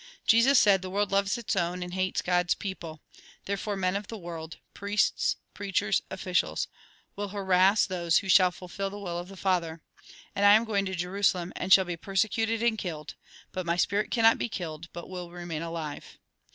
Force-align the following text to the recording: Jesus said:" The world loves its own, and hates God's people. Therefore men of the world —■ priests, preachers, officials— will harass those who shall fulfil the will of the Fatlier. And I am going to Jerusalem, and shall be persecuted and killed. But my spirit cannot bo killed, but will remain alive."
Jesus 0.25 0.57
said:" 0.57 0.81
The 0.81 0.89
world 0.89 1.11
loves 1.11 1.37
its 1.37 1.55
own, 1.55 1.83
and 1.83 1.93
hates 1.93 2.23
God's 2.23 2.55
people. 2.55 3.01
Therefore 3.45 3.75
men 3.77 3.95
of 3.95 4.07
the 4.07 4.17
world 4.17 4.57
—■ 4.71 4.73
priests, 4.73 5.35
preachers, 5.53 6.01
officials— 6.09 6.67
will 7.15 7.27
harass 7.27 7.85
those 7.85 8.17
who 8.17 8.27
shall 8.27 8.49
fulfil 8.51 8.89
the 8.89 8.97
will 8.97 9.19
of 9.19 9.27
the 9.27 9.37
Fatlier. 9.37 9.81
And 10.35 10.43
I 10.43 10.55
am 10.55 10.65
going 10.65 10.85
to 10.87 10.95
Jerusalem, 10.95 11.53
and 11.55 11.71
shall 11.71 11.85
be 11.85 11.97
persecuted 11.97 12.63
and 12.63 12.79
killed. 12.79 13.13
But 13.51 13.67
my 13.67 13.75
spirit 13.75 14.09
cannot 14.09 14.39
bo 14.39 14.49
killed, 14.49 14.89
but 14.91 15.07
will 15.07 15.29
remain 15.29 15.61
alive." 15.61 16.17